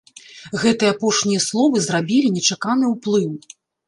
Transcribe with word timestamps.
Гэтыя 0.61 0.93
апошнія 0.93 1.41
словы 1.47 1.81
зрабілі 1.87 2.31
нечаканы 2.39 2.89
ўплыў. 2.95 3.29